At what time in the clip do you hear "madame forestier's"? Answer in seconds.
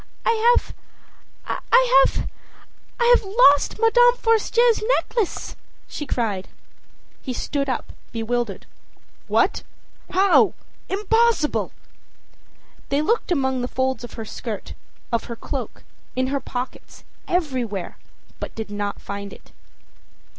3.77-4.81